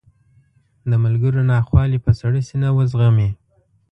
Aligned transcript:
د 0.89 0.91
ملګرو 1.03 1.41
ناخوالې 1.51 1.99
په 2.05 2.11
سړه 2.19 2.39
سینه 2.47 2.69
وزغمي. 2.77 3.29